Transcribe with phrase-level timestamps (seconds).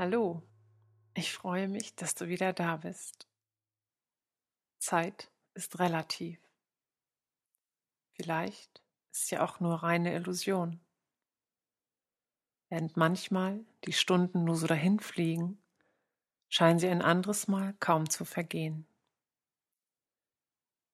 [0.00, 0.44] Hallo,
[1.14, 3.26] ich freue mich, dass du wieder da bist.
[4.78, 6.38] Zeit ist relativ.
[8.12, 8.80] Vielleicht
[9.10, 10.78] ist ja auch nur reine Illusion.
[12.68, 15.60] Während manchmal die Stunden nur so dahinfliegen,
[16.48, 18.86] scheinen sie ein anderes Mal kaum zu vergehen.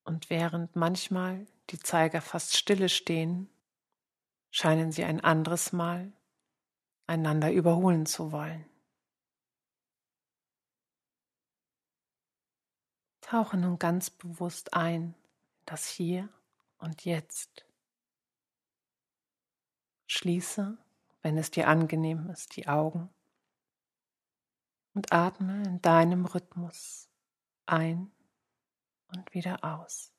[0.04, 3.50] Und während manchmal die Zeiger fast stille stehen,
[4.50, 6.11] scheinen sie ein anderes Mal
[7.07, 8.64] einander überholen zu wollen.
[13.24, 15.14] Tauche nun ganz bewusst ein in
[15.64, 16.28] das Hier
[16.76, 17.64] und Jetzt.
[20.06, 20.76] Schließe,
[21.22, 23.08] wenn es dir angenehm ist, die Augen
[24.92, 27.08] und atme in deinem Rhythmus
[27.64, 28.12] ein
[29.08, 30.14] und wieder aus.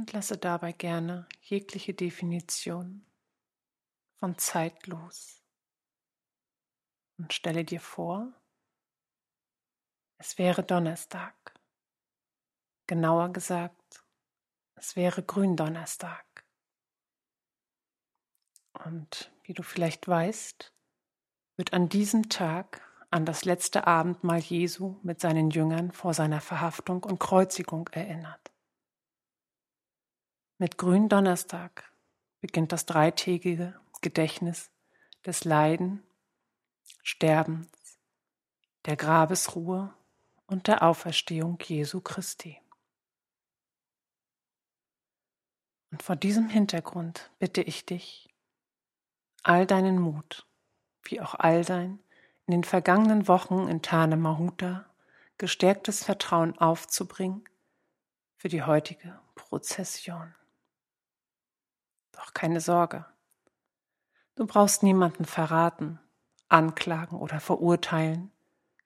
[0.00, 3.04] Und lasse dabei gerne jegliche Definition
[4.18, 5.42] von zeitlos.
[7.18, 8.32] Und stelle dir vor,
[10.16, 11.34] es wäre Donnerstag.
[12.86, 14.02] Genauer gesagt,
[14.74, 16.46] es wäre Gründonnerstag.
[18.72, 20.72] Und wie du vielleicht weißt,
[21.56, 27.04] wird an diesem Tag an das letzte Abendmahl Jesu mit seinen Jüngern vor seiner Verhaftung
[27.04, 28.39] und Kreuzigung erinnert.
[30.60, 31.90] Mit Gründonnerstag
[32.42, 34.70] beginnt das dreitägige Gedächtnis
[35.24, 36.02] des Leiden,
[37.02, 37.98] Sterbens,
[38.84, 39.94] der Grabesruhe
[40.46, 42.60] und der Auferstehung Jesu Christi.
[45.92, 48.28] Und vor diesem Hintergrund bitte ich dich,
[49.42, 50.46] all deinen Mut,
[51.04, 52.00] wie auch all dein
[52.44, 54.84] in den vergangenen Wochen in Tane Mahuta
[55.38, 57.48] gestärktes Vertrauen aufzubringen
[58.36, 60.34] für die heutige Prozession.
[62.12, 63.04] Doch keine Sorge.
[64.34, 66.00] Du brauchst niemanden verraten,
[66.48, 68.30] anklagen oder verurteilen,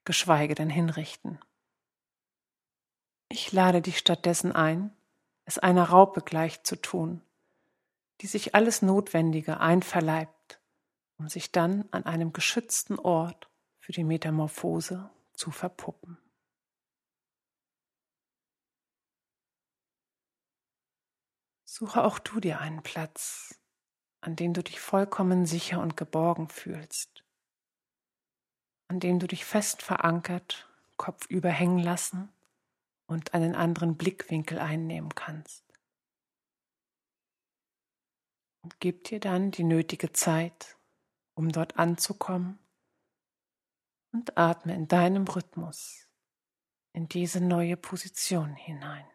[0.04, 1.38] geschweige denn hinrichten.
[3.28, 4.92] Ich lade dich stattdessen ein,
[5.44, 7.22] es einer Raupe gleich zu tun,
[8.20, 10.60] die sich alles Notwendige einverleibt,
[11.18, 13.48] um sich dann an einem geschützten Ort
[13.78, 16.18] für die Metamorphose zu verpuppen.
[21.76, 23.60] Suche auch du dir einen Platz,
[24.20, 27.24] an dem du dich vollkommen sicher und geborgen fühlst,
[28.86, 32.32] an dem du dich fest verankert, kopfüber hängen lassen
[33.06, 35.64] und einen anderen Blickwinkel einnehmen kannst.
[38.62, 40.76] Und gib dir dann die nötige Zeit,
[41.34, 42.60] um dort anzukommen
[44.12, 46.06] und atme in deinem Rhythmus
[46.92, 49.08] in diese neue Position hinein.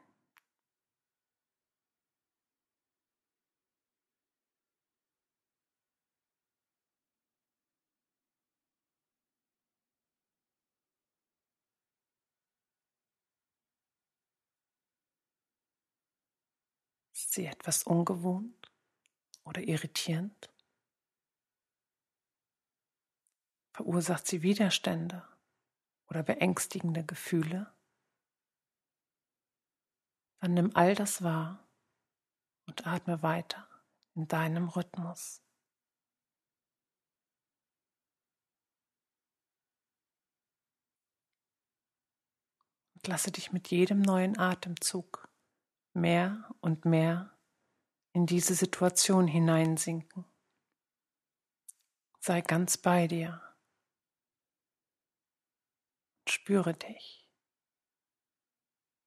[17.30, 18.72] Ist sie etwas ungewohnt
[19.44, 20.50] oder irritierend?
[23.72, 25.24] Verursacht sie Widerstände
[26.08, 27.72] oder beängstigende Gefühle?
[30.40, 31.70] Dann nimm all das wahr
[32.66, 33.70] und atme weiter
[34.16, 35.44] in deinem Rhythmus.
[42.96, 45.29] Und lasse dich mit jedem neuen Atemzug
[45.94, 47.38] mehr und mehr
[48.14, 50.26] in diese Situation hineinsinken.
[52.20, 53.42] Sei ganz bei dir.
[56.28, 57.28] Spüre dich.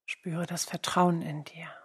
[0.07, 1.82] Spüre das Vertrauen in dir.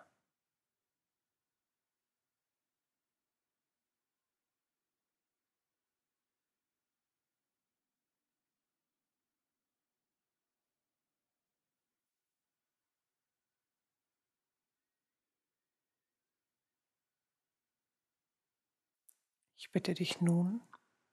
[19.58, 20.62] Ich bitte dich nun,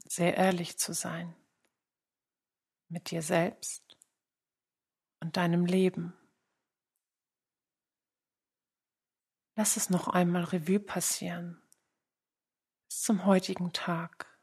[0.06, 1.34] sehr ehrlich zu sein
[2.88, 3.82] mit dir selbst
[5.20, 6.12] und deinem Leben.
[9.56, 11.60] Lass es noch einmal Revue passieren
[12.86, 14.38] bis zum heutigen Tag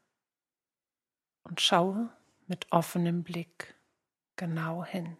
[1.44, 2.14] und schaue
[2.46, 3.80] mit offenem Blick
[4.36, 5.16] genau hin.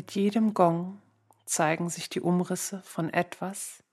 [0.00, 1.02] Mit jedem Gong
[1.44, 3.84] zeigen sich die Umrisse von etwas,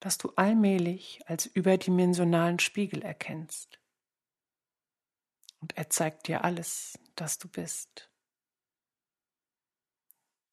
[0.00, 3.78] das du allmählich als überdimensionalen Spiegel erkennst.
[5.60, 8.10] Und er zeigt dir alles, das du bist.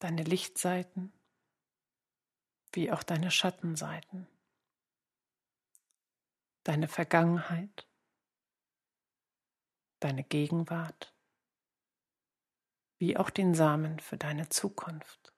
[0.00, 1.14] Deine Lichtseiten
[2.74, 4.26] wie auch deine Schattenseiten.
[6.62, 7.88] Deine Vergangenheit,
[10.00, 11.14] deine Gegenwart,
[13.02, 15.34] wie auch den Samen für deine Zukunft.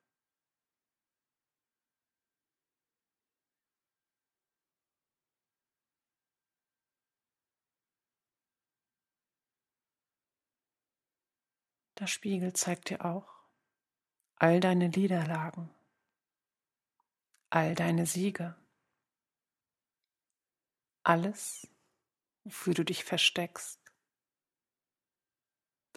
[11.97, 13.33] Der Spiegel zeigt dir auch
[14.35, 15.73] all deine Niederlagen,
[17.49, 18.55] all deine Siege,
[21.01, 21.67] alles,
[22.43, 23.81] wofür du dich versteckst,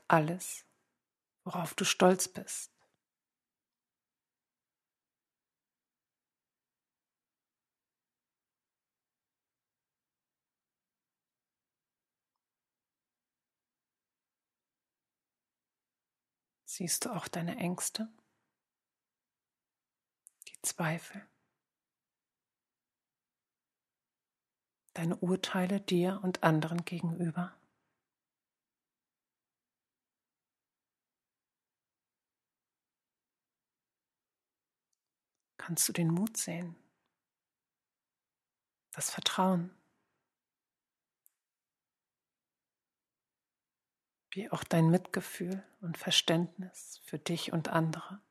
[0.06, 0.64] alles,
[1.48, 2.70] worauf du stolz bist.
[16.66, 18.12] Siehst du auch deine Ängste,
[20.48, 21.26] die Zweifel,
[24.92, 27.57] deine Urteile dir und anderen gegenüber?
[35.68, 36.76] Kannst du den Mut sehen,
[38.92, 39.70] das Vertrauen?
[44.30, 48.22] wie auch dein Mitgefühl und Verständnis für dich und andere.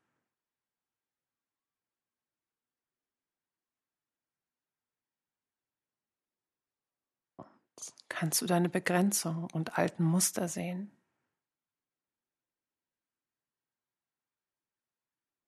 [8.10, 10.97] Kannst du deine Begrenzung und alten Muster sehen,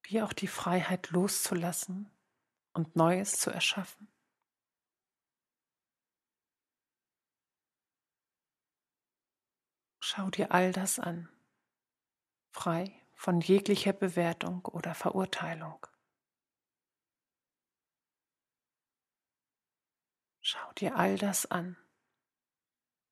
[0.10, 2.10] wie auch die Freiheit loszulassen
[2.74, 4.12] und Neues zu erschaffen.
[10.00, 11.30] Schau dir all das an,
[12.50, 15.86] frei von jeglicher Bewertung oder Verurteilung.
[20.42, 21.78] Schau dir all das an,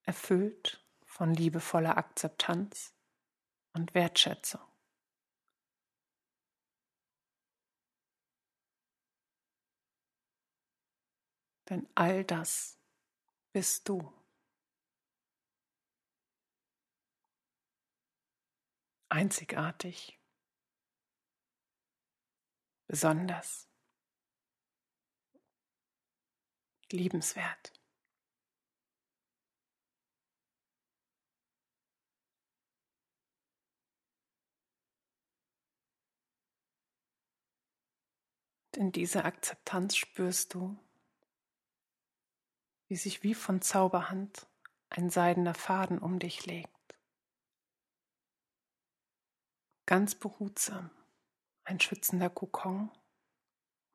[0.02, 2.96] erfüllt von liebevoller Akzeptanz
[3.74, 4.67] und Wertschätzung.
[11.70, 12.78] Denn all das
[13.52, 14.14] bist du.
[19.10, 20.20] einzigartig,
[22.88, 23.68] besonders,
[26.92, 27.74] liebenswert.
[38.76, 40.78] in dieser Akzeptanz spürst du,
[42.88, 44.48] wie sich wie von Zauberhand
[44.90, 46.78] ein seidener Faden um dich legt.
[49.88, 50.92] ganz behutsam
[51.64, 52.92] ein schützender Kokon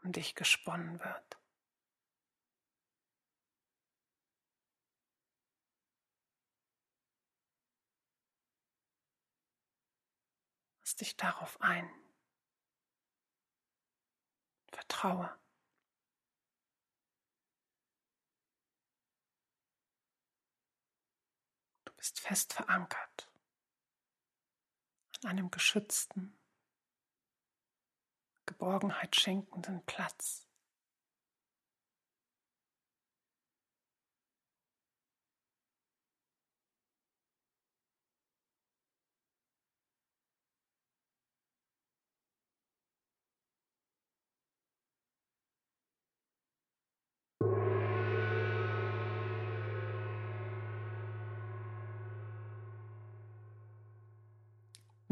[0.03, 1.39] um dich gesponnen wird.
[10.81, 11.89] Lass dich darauf ein.
[14.73, 15.42] Vertraue.
[22.03, 23.31] Du bist fest verankert
[25.25, 26.37] einem geschützten,
[28.45, 30.49] Geborgenheit schenkenden Platz.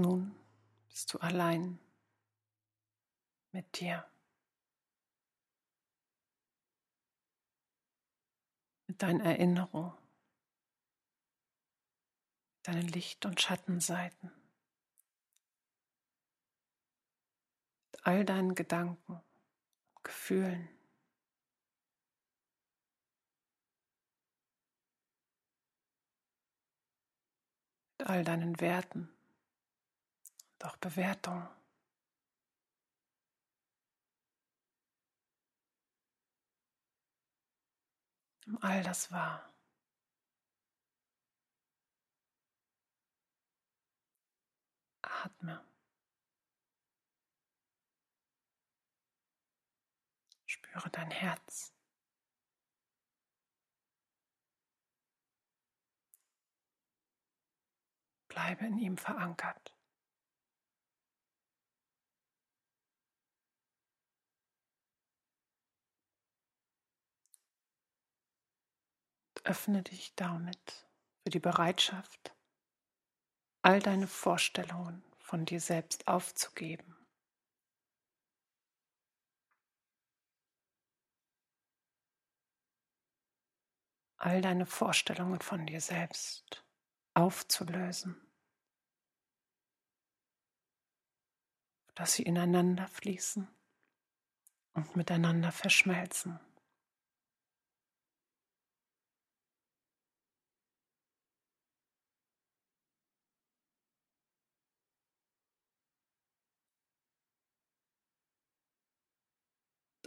[0.00, 0.34] Nun
[0.88, 1.78] bist du allein
[3.52, 4.10] mit dir,
[8.86, 9.92] mit deinen Erinnerungen,
[12.62, 14.32] deinen Licht- und Schattenseiten,
[17.92, 19.20] mit all deinen Gedanken,
[20.02, 20.70] Gefühlen.
[27.98, 29.14] mit all deinen Werten
[30.60, 31.48] doch Bewertung.
[38.46, 39.52] Nimm all das war.
[45.02, 45.64] Atme.
[50.46, 51.72] Spüre dein Herz.
[58.28, 59.69] Bleibe in ihm verankert.
[69.44, 70.86] Öffne dich damit
[71.22, 72.34] für die Bereitschaft,
[73.62, 76.96] all deine Vorstellungen von dir selbst aufzugeben.
[84.16, 86.62] All deine Vorstellungen von dir selbst
[87.14, 88.20] aufzulösen,
[91.94, 93.48] dass sie ineinander fließen
[94.74, 96.38] und miteinander verschmelzen.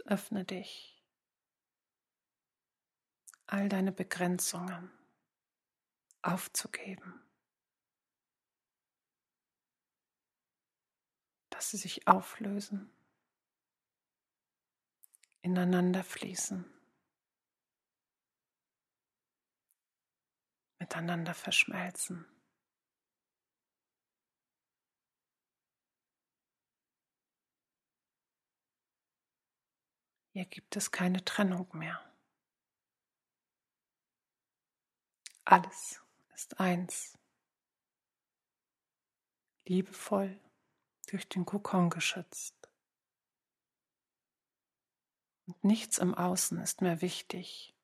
[0.04, 1.02] Öffne dich.
[3.46, 4.90] All deine Begrenzungen
[6.22, 7.20] aufzugeben.
[11.50, 12.90] Dass sie sich auflösen,
[15.42, 16.64] ineinander fließen,
[20.78, 22.26] miteinander verschmelzen.
[30.34, 32.02] Hier gibt es keine Trennung mehr.
[35.44, 36.02] Alles
[36.34, 37.16] ist eins.
[39.64, 40.40] Liebevoll
[41.06, 42.56] durch den Kokon geschützt.
[45.46, 47.76] Und nichts im Außen ist mehr wichtig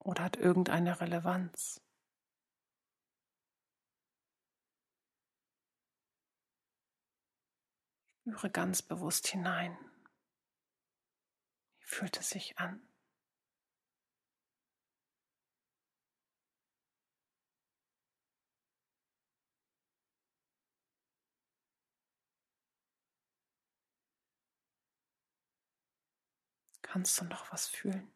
[0.00, 1.80] oder hat irgendeine Relevanz.
[8.20, 9.87] Spüre ganz bewusst hinein
[11.88, 12.82] fühlt es sich an?
[26.82, 28.10] Kannst du noch was fühlen?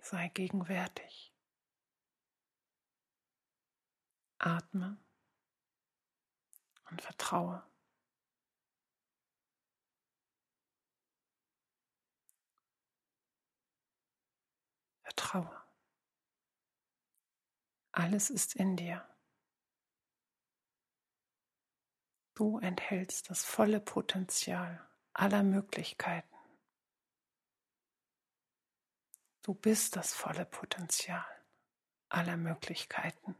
[0.00, 1.32] Sei gegenwärtig.
[4.38, 4.98] Atme
[6.90, 7.62] und vertraue.
[15.02, 15.60] Vertraue.
[17.92, 19.06] Alles ist in dir.
[22.34, 26.34] Du enthältst das volle Potenzial aller Möglichkeiten.
[29.42, 31.26] Du bist das volle Potenzial
[32.08, 33.36] aller Möglichkeiten.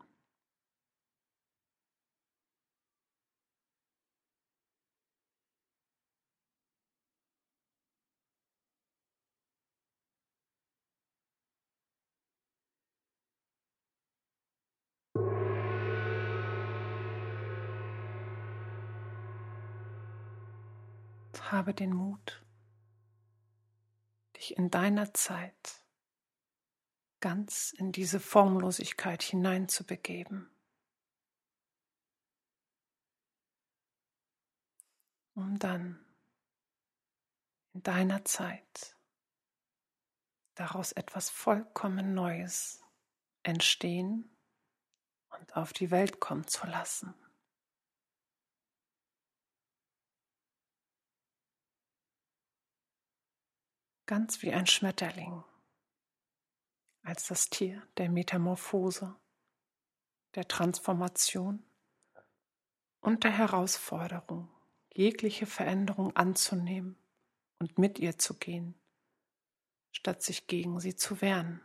[21.51, 22.45] Habe den Mut,
[24.37, 25.85] dich in deiner Zeit
[27.21, 30.49] ganz in diese Formlosigkeit hineinzubegeben.
[35.35, 36.05] Um dann
[37.75, 38.97] in deiner Zeit
[40.55, 42.83] daraus etwas vollkommen Neues
[43.43, 44.37] entstehen
[45.41, 47.15] und auf die Welt kommen zu lassen.
[54.11, 55.45] ganz wie ein Schmetterling,
[57.05, 59.15] als das Tier der Metamorphose,
[60.35, 61.63] der Transformation
[63.01, 64.49] und der Herausforderung,
[64.93, 66.99] jegliche Veränderung anzunehmen
[67.61, 68.75] und mit ihr zu gehen,
[69.93, 71.61] statt sich gegen sie zu wehren.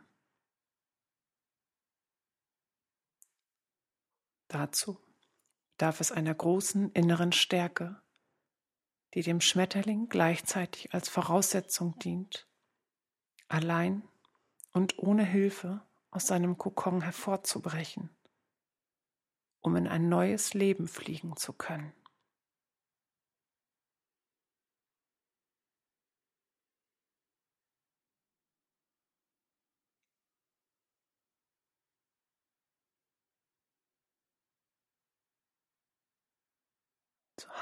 [4.48, 4.98] Dazu
[5.72, 8.00] bedarf es einer großen inneren Stärke,
[9.14, 12.46] die dem Schmetterling gleichzeitig als Voraussetzung dient,
[13.48, 14.02] allein
[14.72, 18.10] und ohne Hilfe aus seinem Kokon hervorzubrechen,
[19.60, 21.92] um in ein neues Leben fliegen zu können.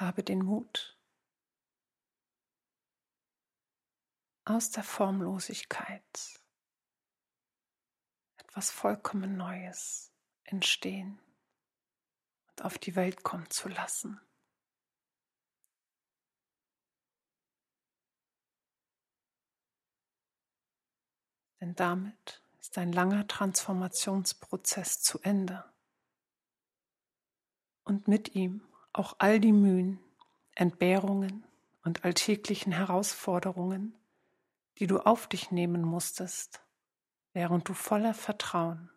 [0.01, 0.99] Habe den Mut,
[4.45, 6.41] aus der Formlosigkeit
[8.37, 10.13] etwas vollkommen Neues
[10.45, 11.19] entstehen
[12.49, 14.21] und auf die Welt kommen zu lassen.
[21.61, 25.65] Denn damit ist ein langer Transformationsprozess zu Ende.
[27.85, 29.99] Und mit ihm auch all die Mühen,
[30.55, 31.45] Entbehrungen
[31.83, 33.95] und alltäglichen Herausforderungen,
[34.79, 36.63] die du auf dich nehmen musstest,
[37.33, 38.91] während du voller Vertrauen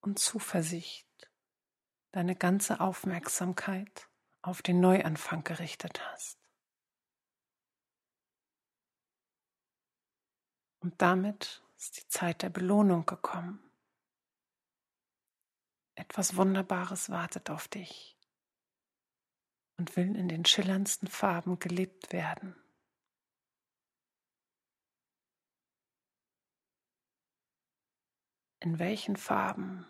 [0.00, 1.06] und Zuversicht
[2.12, 4.08] deine ganze Aufmerksamkeit
[4.42, 6.38] auf den Neuanfang gerichtet hast.
[10.78, 13.62] Und damit ist die Zeit der Belohnung gekommen.
[15.94, 18.16] Etwas Wunderbares wartet auf dich
[19.80, 22.54] und will in den schillerndsten Farben gelebt werden.
[28.58, 29.86] In welchen Farben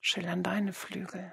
[0.00, 1.32] schillern deine Flügel?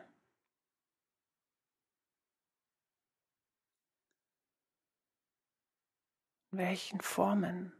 [6.51, 7.73] In welchen Formen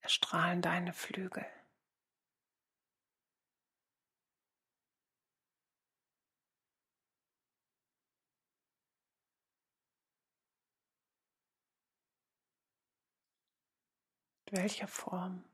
[0.00, 1.46] erstrahlen deine Flügel?
[14.50, 15.44] Welcher Form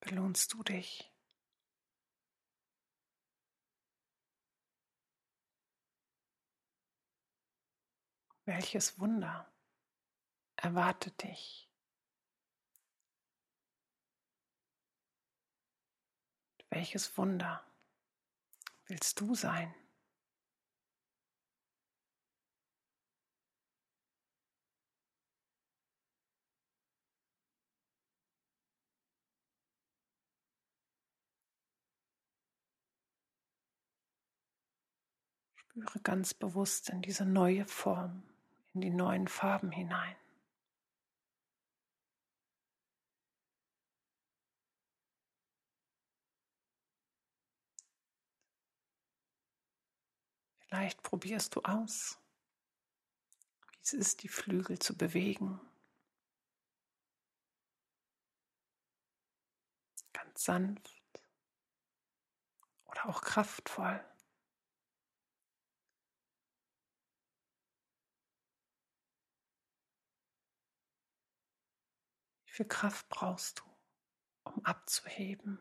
[0.00, 1.08] belohnst du dich?
[8.46, 9.48] Welches Wunder
[10.56, 11.70] erwartet dich?
[16.70, 17.64] Welches Wunder
[18.86, 19.72] willst du sein?
[35.72, 38.22] Spüre ganz bewusst in diese neue Form,
[38.74, 40.16] in die neuen Farben hinein.
[50.58, 52.18] Vielleicht probierst du aus,
[53.70, 55.58] wie es ist, die Flügel zu bewegen.
[60.12, 61.22] Ganz sanft
[62.84, 64.04] oder auch kraftvoll.
[72.52, 73.64] Wie viel Kraft brauchst du,
[74.44, 75.58] um abzuheben,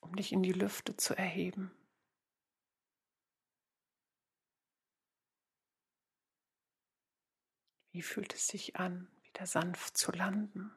[0.00, 1.74] um dich in die Lüfte zu erheben?
[7.90, 10.74] Wie fühlt es sich an, wieder sanft zu landen?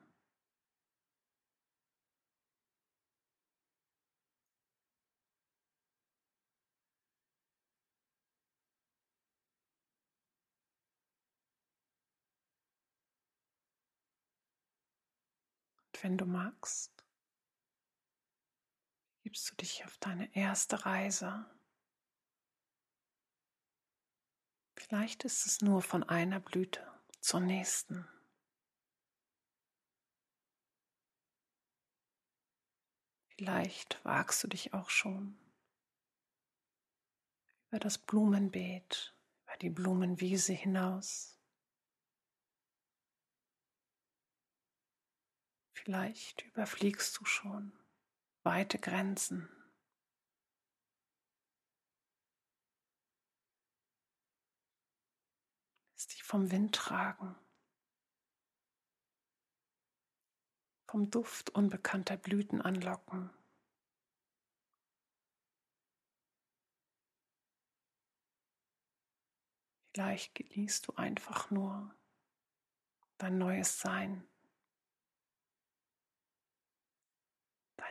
[16.04, 17.06] Wenn du magst,
[19.24, 21.46] gibst du dich auf deine erste Reise.
[24.76, 26.86] Vielleicht ist es nur von einer Blüte
[27.22, 28.08] zur nächsten.
[33.30, 35.38] Vielleicht wagst du dich auch schon
[37.68, 41.35] über das Blumenbeet, über die Blumenwiese hinaus.
[45.76, 47.72] Vielleicht überfliegst du schon
[48.44, 49.50] weite Grenzen.
[55.92, 57.36] Lässt dich vom Wind tragen,
[60.88, 63.30] vom Duft unbekannter Blüten anlocken.
[69.94, 71.94] Vielleicht genießt du einfach nur
[73.18, 74.28] dein neues Sein.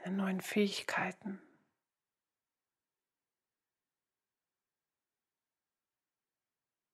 [0.05, 1.41] Deine neuen Fähigkeiten.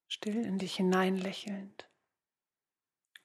[0.07, 1.89] Still in dich hineinlächelnd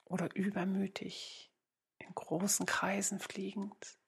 [0.04, 1.52] oder übermütig
[1.98, 3.98] in großen Kreisen fliegend.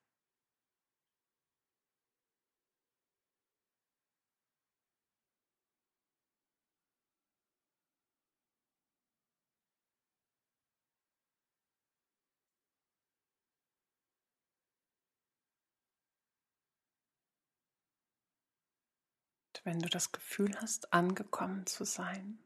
[19.68, 22.42] Wenn du das Gefühl hast, angekommen zu sein,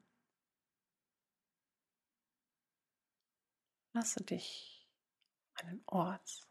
[3.92, 4.90] lasse dich
[5.54, 6.48] einen Ort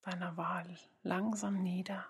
[0.00, 2.08] deiner Wahl langsam nieder.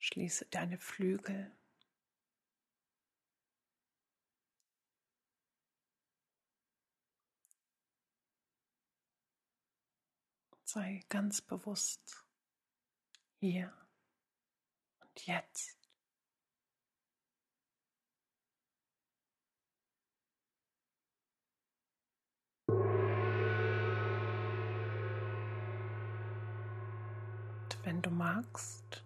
[0.00, 1.50] Schließe deine Flügel.
[10.72, 12.24] Sei ganz bewusst
[13.40, 13.72] hier
[15.00, 15.76] und jetzt.
[22.68, 22.78] Und
[27.82, 29.02] wenn du magst,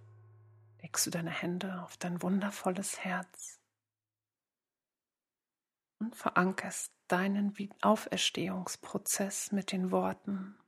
[0.82, 3.58] legst du deine Hände auf dein wundervolles Herz
[5.98, 10.58] und verankerst deinen Auferstehungsprozess mit den Worten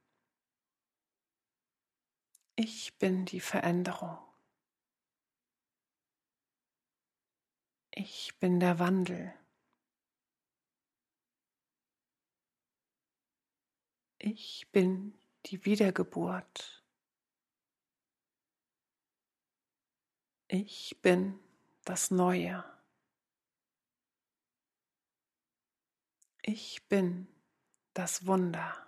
[2.59, 4.17] Ich bin die Veränderung.
[7.91, 9.35] Ich bin der Wandel.
[14.19, 16.83] Ich bin die Wiedergeburt.
[20.49, 21.39] Ich bin
[21.85, 22.65] das Neue.
[26.41, 27.29] Ich bin
[27.93, 28.87] das Wunder.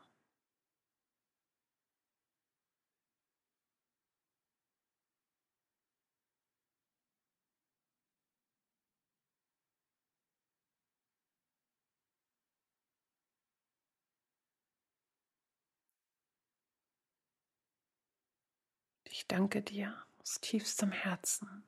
[19.30, 21.62] Ich danke dir aus tiefstem Herzen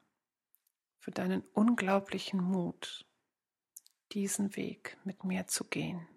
[0.99, 3.05] für deinen unglaublichen Mut,
[4.13, 6.09] diesen Weg mit mir zu gehen.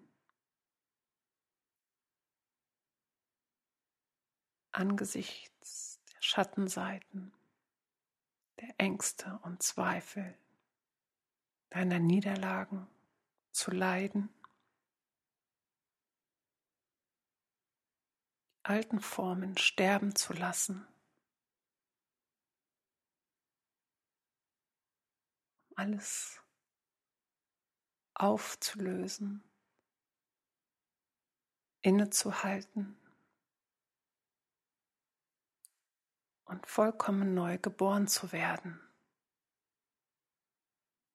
[4.72, 7.34] Angesichts der Schattenseiten,
[8.60, 10.34] der Ängste und Zweifel,
[11.68, 12.86] deiner Niederlagen
[13.52, 14.30] zu leiden,
[18.48, 20.86] die alten Formen sterben zu lassen
[25.76, 26.40] alles
[28.14, 29.42] aufzulösen,
[31.82, 32.96] innezuhalten
[36.44, 38.80] und vollkommen neu geboren zu werden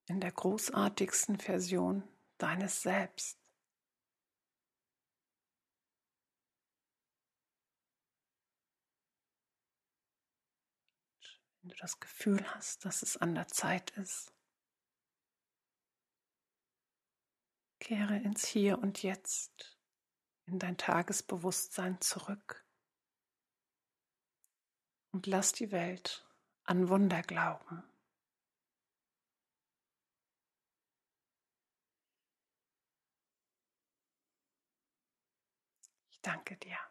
[0.09, 2.03] in der großartigsten Version
[2.39, 3.39] deines Selbst.
[11.61, 14.33] Wenn du das Gefühl hast, dass es an der Zeit ist,
[17.79, 19.79] Kehre ins Hier und Jetzt,
[20.45, 22.65] in dein Tagesbewusstsein zurück
[25.11, 26.27] und lass die Welt
[26.63, 27.83] an Wunder glauben.
[36.11, 36.88] Ich danke dir.